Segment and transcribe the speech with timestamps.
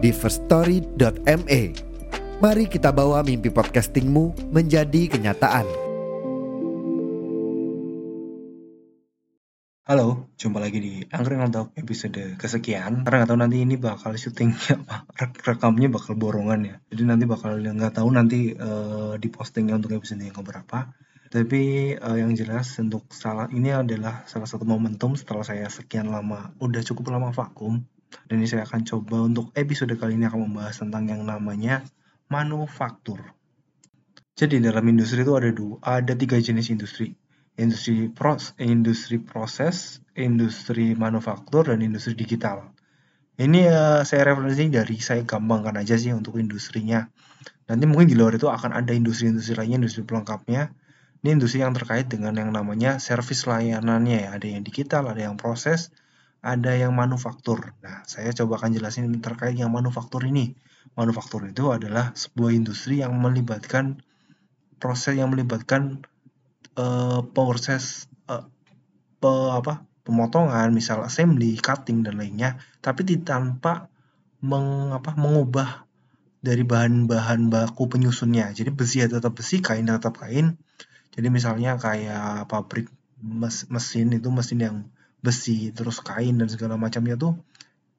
[0.00, 1.62] di firststory.me.
[2.40, 5.68] Mari kita bawa mimpi podcastingmu menjadi kenyataan.
[9.84, 13.04] Halo, jumpa lagi di Angkring Talk episode kesekian.
[13.04, 16.76] Karena nggak tahu nanti ini bakal syutingnya apa, Rek- rekamnya bakal borongan ya.
[16.88, 20.94] Jadi nanti bakal nggak tahu nanti eh, di postingnya untuk episode yang keberapa.
[21.28, 21.62] Tapi
[21.98, 26.80] eh, yang jelas untuk salah ini adalah salah satu momentum setelah saya sekian lama, udah
[26.86, 27.82] cukup lama vakum.
[28.26, 31.86] Dan ini saya akan coba untuk episode kali ini akan membahas tentang yang namanya
[32.26, 33.22] manufaktur.
[34.34, 37.14] Jadi dalam industri itu ada dua, ada tiga jenis industri
[37.60, 42.72] industri pros, industri proses, industri manufaktur, dan industri digital.
[43.36, 47.08] Ini uh, saya referensi dari saya gampangkan aja sih untuk industrinya.
[47.68, 50.72] Nanti mungkin di luar itu akan ada industri-industri lainnya, industri pelengkapnya.
[51.20, 54.28] Ini industri yang terkait dengan yang namanya service layanannya ya.
[54.36, 55.92] Ada yang digital, ada yang proses,
[56.40, 57.76] ada yang manufaktur.
[57.84, 60.56] Nah, saya coba akan jelasin terkait yang manufaktur ini.
[60.96, 64.00] Manufaktur itu adalah sebuah industri yang melibatkan
[64.80, 66.00] proses yang melibatkan
[66.80, 68.48] uh, proses uh,
[69.20, 73.92] pe, apa pemotongan, misal assembly, cutting dan lainnya, tapi tanpa
[74.40, 75.84] meng, apa, mengubah
[76.40, 78.56] dari bahan-bahan baku penyusunnya.
[78.56, 80.56] Jadi besi ya tetap besi, kain tetap kain.
[81.12, 82.88] Jadi misalnya kayak pabrik
[83.20, 84.76] mes, mesin itu mesin yang
[85.20, 87.36] besi, terus kain dan segala macamnya tuh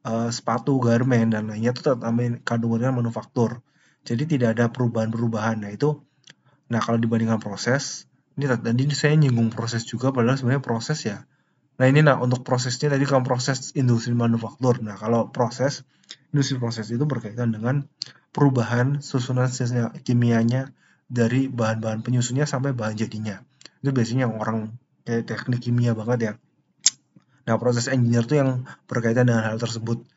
[0.06, 2.02] uh, sepatu, garmen dan lainnya tetap
[2.46, 3.62] kategorinya manufaktur.
[4.02, 5.62] Jadi tidak ada perubahan-perubahan.
[5.62, 6.02] Nah itu,
[6.68, 8.10] nah kalau dibandingkan proses,
[8.42, 11.28] ini tadi saya nyinggung proses juga padahal sebenarnya proses ya
[11.80, 15.86] nah ini nah untuk prosesnya tadi kan proses industri manufaktur nah kalau proses
[16.30, 17.86] industri proses itu berkaitan dengan
[18.32, 19.50] perubahan susunan
[20.06, 20.72] kimianya
[21.12, 23.42] dari bahan-bahan penyusunnya sampai bahan jadinya
[23.82, 26.34] itu biasanya orang kayak teknik kimia banget ya
[27.52, 30.08] nah proses engineer tuh yang berkaitan dengan hal tersebut.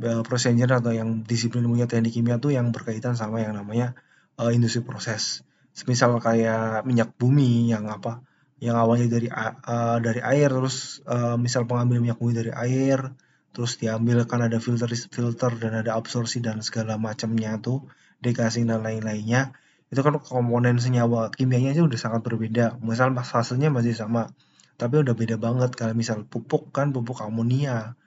[0.00, 3.92] Proses engineer atau yang disiplin ilmunya teknik kimia tuh yang berkaitan sama yang namanya
[4.40, 5.44] uh, industri proses.
[5.76, 8.24] Semisal kayak minyak bumi yang apa
[8.58, 13.12] yang awalnya dari uh, dari air terus uh, misal pengambil minyak bumi dari air
[13.52, 17.84] terus diambil kan ada filter filter dan ada absorpsi dan segala macamnya tuh
[18.24, 19.52] degasing dan lain-lainnya.
[19.92, 22.80] Itu kan komponen senyawa kimianya aja udah sangat berbeda.
[22.80, 24.32] Misal fasenya masih sama
[24.80, 27.98] tapi udah beda banget kalau misal pupuk kan pupuk amonia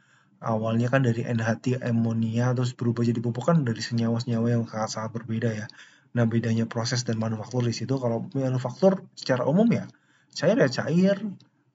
[0.41, 5.11] awalnya kan dari NH3 amonia terus berubah jadi pupuk kan dari senyawa-senyawa yang sangat sangat
[5.21, 5.67] berbeda ya
[6.11, 9.87] Nah, bedanya proses dan manufaktur di situ kalau manufaktur secara umum ya
[10.35, 11.17] cair ya cair,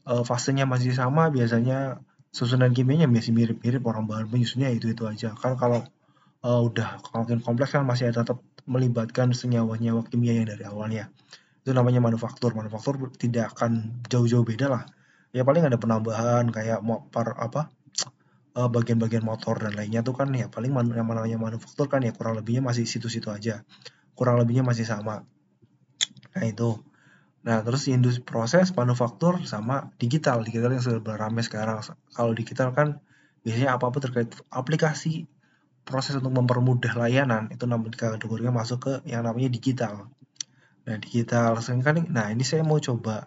[0.09, 2.01] uh, fasenya masih sama, biasanya
[2.33, 5.33] susunan kimianya masih mirip-mirip orang bahan penyusunnya itu-itu aja.
[5.37, 5.85] Kan kalau
[6.45, 11.09] uh, udah makin kompleks kan masih ada tetap melibatkan senyawa-senyawa kimia yang dari awalnya.
[11.67, 12.55] Itu namanya manufaktur.
[12.55, 14.83] Manufaktur tidak akan jauh-jauh beda lah.
[15.35, 16.79] Ya paling ada penambahan kayak
[17.11, 17.75] par apa
[18.55, 22.63] bagian-bagian motor dan lainnya tuh kan ya paling yang namanya manufaktur kan ya kurang lebihnya
[22.63, 23.67] masih situ-situ aja
[24.17, 25.29] kurang lebihnya masih sama.
[26.33, 26.81] Nah itu.
[27.45, 30.43] Nah terus industri proses manufaktur sama digital.
[30.43, 31.85] Digital yang sudah beramai sekarang.
[32.17, 32.99] Kalau digital kan
[33.45, 35.29] biasanya apa-apa terkait aplikasi
[35.87, 40.11] proses untuk mempermudah layanan itu namanya kategorinya masuk ke yang namanya digital.
[40.87, 41.59] Nah digital.
[41.59, 43.27] Kan nah ini saya mau coba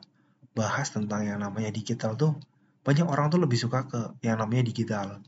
[0.55, 2.39] bahas tentang yang namanya digital tuh.
[2.81, 5.19] Banyak orang tuh lebih suka ke yang namanya digital.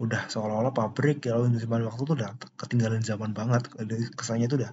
[0.00, 3.68] Udah seolah-olah pabrik kalau industri manufaktur tuh udah ketinggalan zaman banget.
[4.16, 4.72] Kesannya tuh udah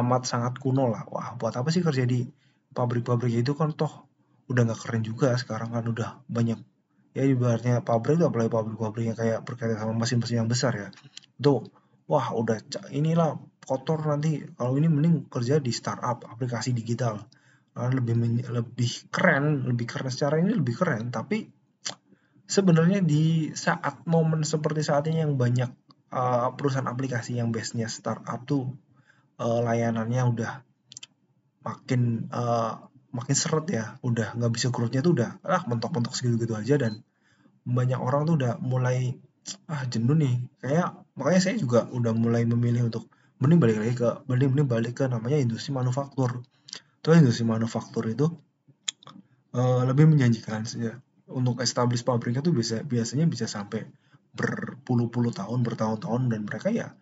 [0.00, 1.04] amat sangat kuno lah.
[1.12, 2.24] Wah, buat apa sih kerja di
[2.72, 4.08] pabrik-pabrik itu kan toh
[4.48, 5.36] udah nggak keren juga.
[5.36, 6.58] Sekarang kan udah banyak
[7.16, 10.88] ya ibaratnya pabrik itu apalagi pabrik-pabrik yang kayak berkaitan sama mesin-mesin yang besar ya.
[11.36, 11.68] Itu
[12.08, 12.58] wah udah
[12.90, 13.36] inilah
[13.68, 14.40] kotor nanti.
[14.56, 17.20] Kalau ini mending kerja di startup aplikasi digital.
[17.78, 21.12] Lebih lebih keren lebih keren secara ini lebih keren.
[21.12, 21.46] Tapi
[22.48, 25.70] sebenarnya di saat momen seperti saat ini yang banyak
[26.10, 28.72] uh, perusahaan aplikasi yang base-nya startup tuh
[29.38, 30.52] uh, layanannya udah
[31.62, 33.84] makin uh, makin seret ya.
[34.00, 36.80] Udah nggak bisa growth-nya tuh udah ah mentok-mentok segitu-gitu aja.
[36.80, 37.04] Dan
[37.68, 39.20] banyak orang tuh udah mulai
[39.68, 40.34] ah jenuh nih.
[40.60, 43.08] Kayak makanya saya juga udah mulai memilih untuk
[43.38, 46.42] mending balik lagi ke mending mending balik ke namanya industri manufaktur.
[47.00, 48.26] Tuh industri manufaktur itu
[49.54, 50.98] uh, lebih menjanjikan ya.
[51.28, 53.84] Untuk establish pabriknya tuh bisa biasanya bisa sampai
[54.32, 56.94] berpuluh-puluh tahun bertahun-tahun dan mereka ya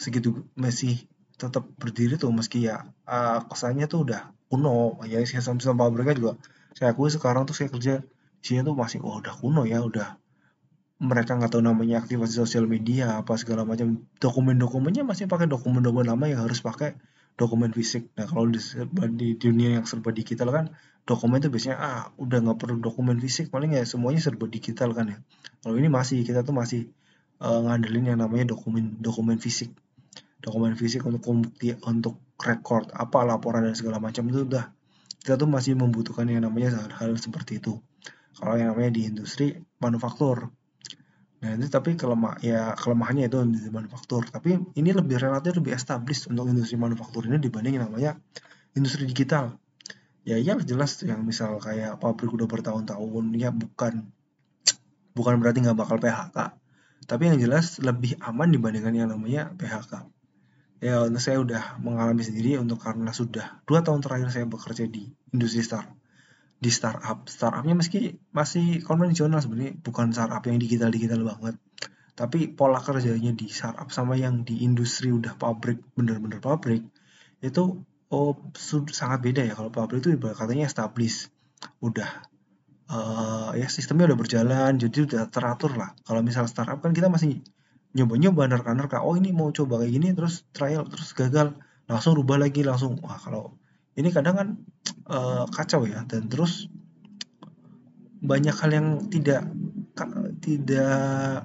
[0.00, 1.04] segitu masih
[1.36, 2.32] tetap berdiri tuh.
[2.32, 5.00] Meski ya uh, kesannya tuh udah kuno.
[5.04, 6.32] Ya sistem-sistem pabriknya juga
[6.74, 8.02] saya akui sekarang tuh saya kerja
[8.42, 10.18] sini tuh masih oh udah kuno ya udah
[11.02, 14.06] mereka nggak tahu namanya aktivasi sosial media apa segala macam.
[14.22, 16.94] Dokumen-dokumennya masih pakai dokumen-dokumen lama yang harus pakai
[17.34, 18.14] dokumen fisik.
[18.14, 18.60] Nah kalau di,
[19.18, 20.70] di dunia yang serba digital kan
[21.02, 23.50] dokumen itu biasanya ah udah nggak perlu dokumen fisik.
[23.50, 25.18] Paling ya semuanya serba digital kan ya.
[25.66, 26.94] Kalau ini masih kita tuh masih
[27.42, 29.74] uh, ngandelin yang namanya dokumen dokumen fisik.
[30.38, 34.70] Dokumen fisik untuk bukti untuk record apa laporan dan segala macam itu udah.
[35.24, 37.80] Kita tuh masih membutuhkan yang namanya hal-hal seperti itu.
[38.36, 40.52] Kalau yang namanya di industri manufaktur
[41.44, 44.24] Nah, itu tapi kelemah ya kelemahannya itu di manufaktur.
[44.24, 48.16] Tapi ini lebih relatif lebih established untuk industri manufaktur ini dibanding yang namanya
[48.72, 49.60] industri digital.
[50.24, 54.08] Ya iya jelas yang misal kayak pabrik udah bertahun-tahun ya bukan
[55.12, 56.56] bukan berarti nggak bakal PHK.
[57.04, 60.00] Tapi yang jelas lebih aman dibandingkan yang namanya PHK.
[60.80, 65.60] Ya saya udah mengalami sendiri untuk karena sudah dua tahun terakhir saya bekerja di industri
[65.60, 65.92] startup
[66.64, 67.28] di startup.
[67.28, 71.60] Startupnya meski masih konvensional sebenarnya bukan startup yang digital digital banget.
[72.16, 76.88] Tapi pola kerjanya di startup sama yang di industri udah pabrik bener-bener pabrik
[77.44, 78.32] itu oh
[78.88, 79.52] sangat beda ya.
[79.52, 81.28] Kalau pabrik itu katanya established
[81.84, 82.08] udah
[82.88, 85.92] uh, ya sistemnya udah berjalan jadi udah teratur lah.
[86.08, 87.44] Kalau misal startup kan kita masih
[87.94, 91.52] nyoba-nyoba nerka-nerka oh ini mau coba kayak gini terus trial terus gagal.
[91.84, 93.60] Langsung rubah lagi langsung wah kalau
[93.94, 94.48] ini kadang kan
[95.06, 96.66] uh, kacau ya dan terus
[98.24, 99.46] banyak hal yang tidak
[100.42, 101.44] tidak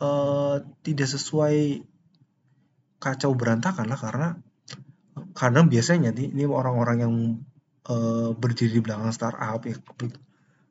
[0.00, 1.86] uh, tidak sesuai
[3.00, 4.28] kacau berantakan lah karena
[5.36, 7.14] karena biasanya nih ini orang-orang yang
[7.86, 9.76] uh, berdiri di belakang startup ya,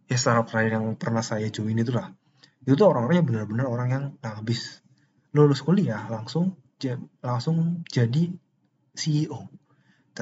[0.10, 2.12] ya startup terakhir yang pernah saya join itu lah.
[2.66, 4.84] Itu tuh orang-orangnya benar-benar orang yang nah, habis.
[5.30, 6.58] Lulus kuliah langsung
[7.22, 8.34] langsung jadi
[8.98, 9.46] CEO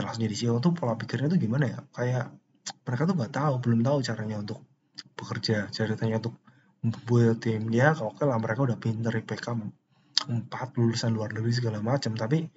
[0.03, 1.79] langsung jadi CEO tuh pola pikirnya tuh gimana ya?
[1.93, 2.33] Kayak
[2.83, 4.59] mereka tuh nggak tahu belum tahu caranya untuk
[5.17, 6.35] bekerja caranya untuk
[7.07, 7.69] buat tim.
[7.73, 9.45] Ya oke lah mereka udah pinter IPK
[10.27, 12.47] 4 lulusan luar negeri segala macam tapi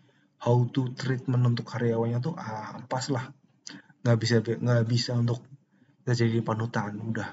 [0.40, 3.28] how to treatment untuk karyawannya tuh ah pas lah.
[4.04, 5.44] Nggak bisa nggak bisa untuk
[6.02, 7.28] kita jadi panutan udah.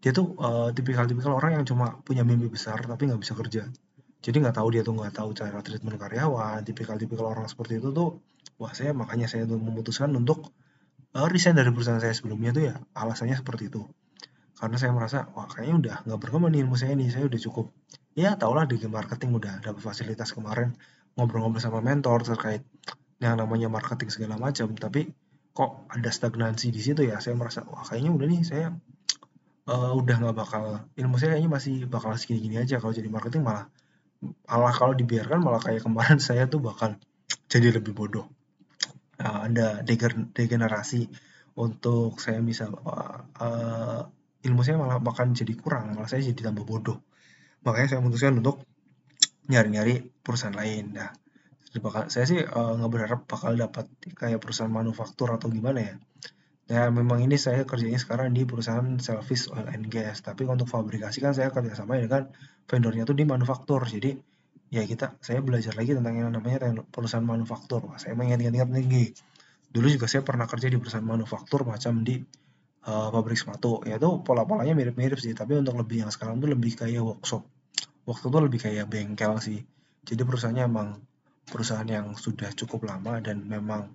[0.00, 3.68] Dia tuh uh, tipikal-tipikal orang yang cuma punya mimpi besar tapi nggak bisa kerja.
[4.20, 6.64] Jadi nggak tahu dia tuh nggak tahu cara treatment karyawan.
[6.64, 8.20] Tipikal-tipikal orang seperti itu tuh
[8.60, 10.52] wah saya makanya saya memutuskan untuk
[11.16, 13.88] uh, resign dari perusahaan saya sebelumnya tuh ya alasannya seperti itu.
[14.60, 17.72] Karena saya merasa wah kayaknya udah nggak berkembang nih ilmu saya ini saya udah cukup.
[18.12, 20.76] Ya tau lah di marketing udah dapat fasilitas kemarin
[21.16, 22.60] ngobrol-ngobrol sama mentor terkait
[23.24, 24.68] yang namanya marketing segala macam.
[24.76, 25.08] Tapi
[25.56, 27.16] kok ada stagnansi di situ ya?
[27.24, 28.76] Saya merasa wah kayaknya udah nih saya
[29.72, 32.76] uh, udah nggak bakal ilmu saya kayaknya masih bakal segini-gini aja.
[32.76, 33.72] Kalau jadi marketing malah
[34.44, 37.00] malah kalau dibiarkan malah kayak kemarin saya tuh bakal
[37.48, 38.28] jadi lebih bodoh
[39.20, 39.84] uh, ada
[40.34, 41.06] degenerasi
[41.60, 44.00] untuk saya bisa uh, uh,
[44.40, 47.04] ilmu saya malah bahkan jadi kurang malah saya jadi tambah bodoh.
[47.60, 48.64] Makanya saya memutuskan untuk
[49.52, 50.96] nyari-nyari perusahaan lain.
[50.96, 51.12] Nah
[51.78, 53.86] bakal saya sih nggak uh, berharap bakal dapat
[54.18, 55.94] kayak perusahaan manufaktur atau gimana ya.
[56.70, 61.18] Ya memang ini saya kerjanya sekarang di perusahaan service oil and gas, tapi untuk fabrikasi
[61.18, 62.30] kan saya kerjasama dengan
[62.70, 63.82] vendornya tuh di manufaktur.
[63.82, 64.14] Jadi
[64.70, 67.90] ya kita saya belajar lagi tentang yang namanya perusahaan manufaktur.
[67.98, 69.10] Saya mengingat-ingat lagi.
[69.70, 72.22] Dulu juga saya pernah kerja di perusahaan manufaktur macam di
[72.86, 73.82] uh, pabrik sepatu.
[73.82, 77.42] Ya itu pola-polanya mirip-mirip sih, tapi untuk lebih yang sekarang tuh lebih kayak workshop.
[78.06, 79.60] Waktu itu lebih kayak bengkel sih.
[80.06, 80.88] Jadi perusahaannya emang
[81.50, 83.90] perusahaan yang sudah cukup lama dan memang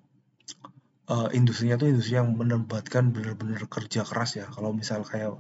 [1.08, 4.46] uh, industrinya tuh industri yang menempatkan bener-bener kerja keras ya.
[4.52, 5.40] Kalau misal kayak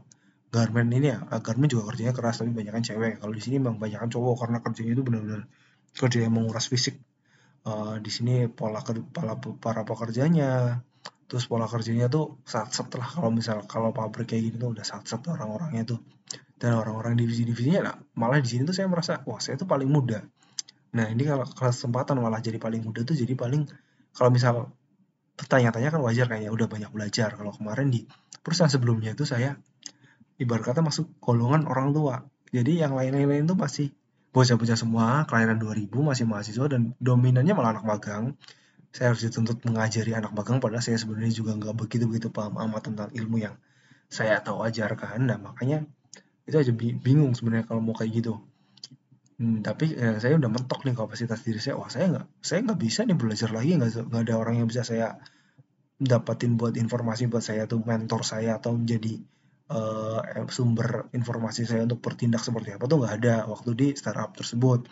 [0.55, 3.13] garment ini ya, uh, garment juga kerjanya keras tapi banyak kan cewek.
[3.19, 5.41] Kalau di sini memang banyak kan cowok karena kerjanya itu bener-bener
[5.91, 6.95] kerja yang menguras fisik.
[7.65, 8.79] Uh, di sini pola
[9.11, 10.79] para, para pekerjanya,
[11.27, 15.03] terus pola kerjanya tuh saat setelah kalau misal kalau pabrik kayak gini tuh udah saat
[15.09, 15.99] set orang-orangnya tuh
[16.55, 20.21] dan orang-orang divisi-divisinya nah, malah di sini tuh saya merasa wah saya tuh paling muda
[20.93, 23.65] nah ini kalau kesempatan malah jadi paling muda tuh jadi paling
[24.13, 24.71] kalau misal
[25.35, 27.35] bertanya-tanya kan wajar kayaknya udah banyak belajar.
[27.35, 28.07] Kalau kemarin di
[28.39, 29.59] perusahaan sebelumnya itu saya
[30.41, 32.27] ibarat kata masuk golongan orang tua.
[32.51, 33.87] Jadi yang lain-lain itu masih
[34.35, 38.25] bocah-bocah semua, kelahiran 2000 masih mahasiswa dan dominannya malah anak magang.
[38.91, 43.09] Saya harus dituntut mengajari anak magang padahal saya sebenarnya juga nggak begitu-begitu paham amat tentang
[43.11, 43.55] ilmu yang
[44.07, 45.27] saya tahu ajarkan.
[45.27, 45.83] Nah makanya
[46.47, 48.39] itu aja bingung sebenarnya kalau mau kayak gitu.
[49.35, 51.75] Hmm, tapi ya, saya udah mentok nih kapasitas diri saya.
[51.75, 53.75] Wah saya nggak, saya nggak bisa nih belajar lagi.
[53.75, 55.19] Nggak, nggak ada orang yang bisa saya
[55.99, 59.19] dapatin buat informasi buat saya tuh mentor saya atau menjadi
[59.71, 64.85] uh, sumber informasi saya untuk bertindak seperti apa tuh nggak ada waktu di startup tersebut.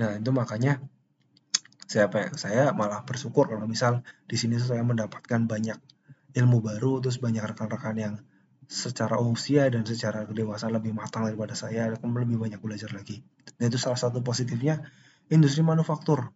[0.00, 0.80] Nah itu makanya
[1.86, 5.78] saya ya, saya malah bersyukur kalau misal di sini saya mendapatkan banyak
[6.34, 8.14] ilmu baru terus banyak rekan-rekan yang
[8.66, 13.22] secara usia dan secara kedewasaan lebih matang daripada saya lebih banyak belajar lagi
[13.56, 14.82] dan itu salah satu positifnya
[15.30, 16.34] industri manufaktur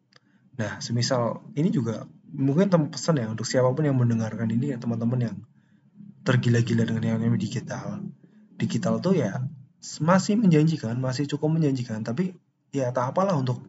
[0.54, 5.18] nah semisal ini juga mungkin pesan ya untuk siapa pun yang mendengarkan ini ya teman-teman
[5.18, 5.36] yang
[6.24, 8.04] tergila-gila dengan yang namanya digital.
[8.60, 9.40] Digital tuh ya
[10.04, 12.36] masih menjanjikan masih cukup menjanjikan tapi
[12.68, 13.64] ya tak apalah untuk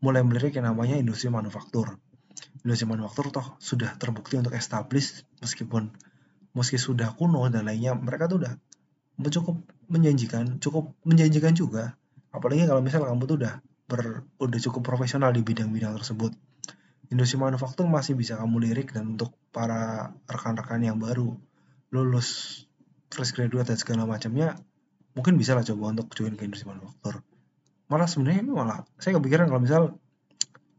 [0.00, 2.00] mulai melirik yang namanya industri manufaktur.
[2.64, 5.92] Industri manufaktur toh sudah terbukti untuk establish meskipun
[6.56, 8.54] meski sudah kuno dan lainnya mereka tuh udah
[9.20, 9.60] cukup
[9.92, 12.00] menjanjikan cukup menjanjikan juga.
[12.32, 13.54] Apalagi kalau misalnya kamu tuh udah
[13.90, 16.32] ber, udah cukup profesional di bidang-bidang tersebut.
[17.12, 21.36] Industri manufaktur masih bisa kamu lirik dan untuk para rekan-rekan yang baru
[21.90, 22.62] lulus
[23.10, 24.54] fresh graduate dan segala macamnya
[25.14, 27.26] mungkin bisa lah coba untuk join ke industri manufaktur.
[27.90, 29.82] Malah sebenarnya ini malah saya kepikiran kalau misal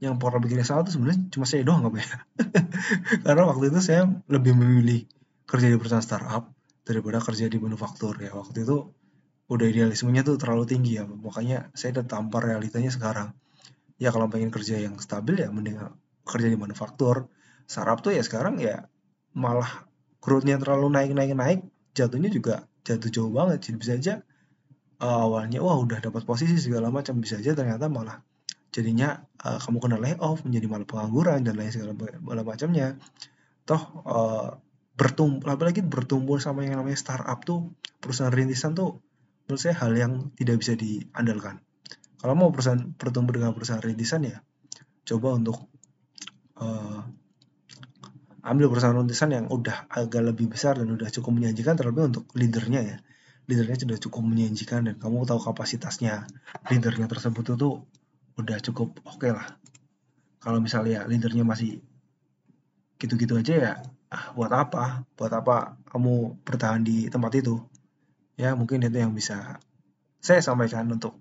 [0.02, 2.18] yang pernah bikin salah itu sebenarnya cuma saya doang nggak ya.
[3.28, 5.06] Karena waktu itu saya lebih memilih
[5.46, 6.50] kerja di perusahaan startup
[6.88, 8.34] daripada kerja di manufaktur ya.
[8.34, 8.90] Waktu itu
[9.52, 11.06] udah idealismenya tuh terlalu tinggi ya.
[11.06, 13.36] Makanya saya udah tampar realitanya sekarang.
[14.02, 15.78] Ya kalau pengen kerja yang stabil ya mending
[16.26, 17.30] kerja di manufaktur.
[17.70, 18.90] Startup tuh ya sekarang ya
[19.38, 19.91] malah
[20.22, 21.60] growth-nya terlalu naik naik naik
[21.98, 23.68] jatuhnya juga jatuh jauh banget.
[23.68, 24.14] Jadi bisa aja
[25.02, 27.18] uh, awalnya wah udah dapat posisi segala macam.
[27.20, 28.22] Bisa aja ternyata malah
[28.72, 32.96] jadinya uh, kamu kena layoff menjadi malah pengangguran dan lain segala macamnya.
[33.66, 34.48] Toh uh,
[34.96, 39.02] bertumbuh apalagi bertumbuh sama yang namanya startup tuh perusahaan rintisan tuh
[39.50, 41.60] menurut saya hal yang tidak bisa diandalkan.
[42.22, 44.38] Kalau mau perusahaan bertumbuh dengan perusahaan rintisan ya
[45.02, 45.58] coba untuk
[46.62, 47.02] uh,
[48.42, 52.82] ambil perusahaan rintisan yang udah agak lebih besar dan udah cukup menjanjikan terlebih untuk leadernya
[52.82, 52.98] ya.
[53.46, 56.26] Leadernya sudah cukup menjanjikan dan kamu tahu kapasitasnya.
[56.70, 57.70] Leadernya tersebut itu
[58.38, 59.48] udah cukup oke okay lah.
[60.42, 61.86] Kalau misalnya leadernya masih
[62.98, 63.74] gitu-gitu aja ya
[64.12, 65.08] ah buat apa?
[65.16, 67.62] Buat apa kamu bertahan di tempat itu?
[68.36, 69.62] Ya mungkin itu yang bisa
[70.22, 71.18] saya sampaikan untuk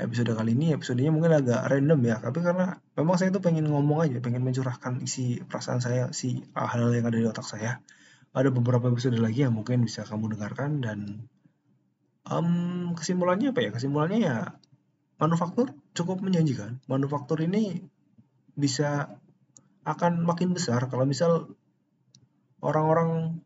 [0.00, 2.16] episode kali ini episodenya mungkin agak random ya.
[2.20, 6.88] Tapi karena memang saya tuh pengen ngomong aja pengen mencurahkan isi perasaan saya si hal
[6.92, 7.84] yang ada di otak saya.
[8.32, 11.28] Ada beberapa episode lagi yang mungkin bisa kamu dengarkan dan
[12.24, 13.70] um, kesimpulannya apa ya?
[13.76, 14.36] Kesimpulannya ya
[15.20, 16.80] manufaktur cukup menjanjikan.
[16.88, 17.84] Manufaktur ini
[18.56, 19.20] bisa
[19.82, 21.52] akan makin besar kalau misal
[22.62, 23.42] orang-orang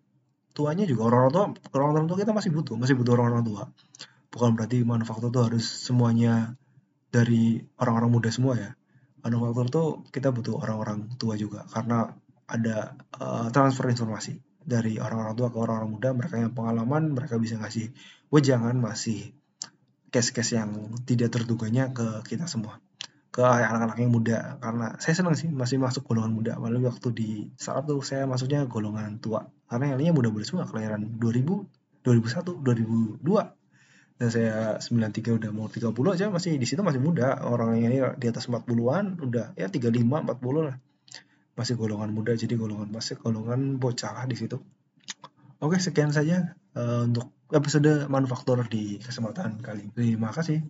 [0.53, 3.63] tuanya juga orang-orang tua orang-orang tua kita masih butuh masih butuh orang-orang tua
[4.37, 6.61] bukan berarti manufaktur tuh harus semuanya
[7.09, 8.71] dari orang-orang muda semua ya.
[9.25, 12.13] Manufaktur tuh kita butuh orang-orang tua juga karena
[12.45, 16.09] ada uh, transfer informasi dari orang-orang tua ke orang-orang muda.
[16.13, 17.97] Mereka yang pengalaman mereka bisa ngasih
[18.29, 19.33] wejangan masih
[20.13, 22.79] case-case yang tidak terduganya ke kita semua
[23.33, 24.61] ke anak-anak yang muda.
[24.61, 26.53] Karena saya senang sih masih masuk golongan muda.
[26.61, 29.49] Malah waktu di startup tuh saya masuknya golongan tua.
[29.69, 33.66] Karena yang lainnya muda-muda semua kelahiran 2000 2001 2002
[34.17, 37.37] dan saya 93 udah mau 30 aja masih di situ masih muda.
[37.45, 40.77] Orang yang ini di atas 40-an udah ya 35 40 lah.
[41.57, 44.57] Masih golongan muda jadi golongan masih golongan bocah di situ.
[45.61, 49.93] Oke sekian saja uh, untuk episode manufaktur di kesempatan kali ini.
[49.93, 50.65] Terima kasih